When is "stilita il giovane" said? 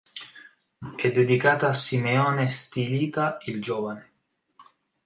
2.47-4.11